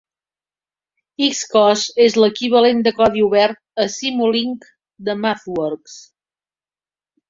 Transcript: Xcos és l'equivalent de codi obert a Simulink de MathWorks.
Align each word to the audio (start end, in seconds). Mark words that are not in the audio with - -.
Xcos 1.39 1.83
és 2.07 2.17
l'equivalent 2.23 2.83
de 2.89 2.95
codi 3.03 3.27
obert 3.29 3.87
a 3.87 3.89
Simulink 4.01 4.69
de 5.11 5.21
MathWorks. 5.25 6.05